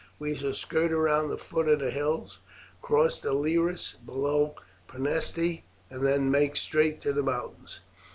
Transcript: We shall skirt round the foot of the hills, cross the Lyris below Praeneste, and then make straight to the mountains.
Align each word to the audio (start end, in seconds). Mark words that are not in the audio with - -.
We 0.17 0.33
shall 0.33 0.55
skirt 0.55 0.89
round 0.91 1.29
the 1.29 1.37
foot 1.37 1.67
of 1.67 1.77
the 1.77 1.91
hills, 1.91 2.39
cross 2.81 3.19
the 3.19 3.33
Lyris 3.33 3.97
below 4.03 4.55
Praeneste, 4.89 5.61
and 5.91 6.03
then 6.03 6.31
make 6.31 6.55
straight 6.55 7.01
to 7.01 7.13
the 7.13 7.21
mountains. 7.21 7.81